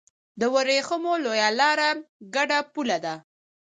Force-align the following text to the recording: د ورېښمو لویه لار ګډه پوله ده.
د 0.39 0.41
ورېښمو 0.53 1.13
لویه 1.23 1.49
لار 1.59 1.79
ګډه 2.35 2.59
پوله 2.73 2.97
ده. 3.05 3.15